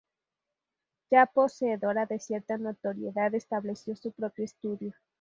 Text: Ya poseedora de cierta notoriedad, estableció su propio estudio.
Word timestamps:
Ya 1.11 1.27
poseedora 1.27 2.07
de 2.07 2.17
cierta 2.17 2.57
notoriedad, 2.57 3.35
estableció 3.35 3.95
su 3.95 4.11
propio 4.11 4.45
estudio. 4.45 4.95